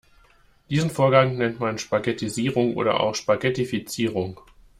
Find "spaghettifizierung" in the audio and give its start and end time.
3.13-4.39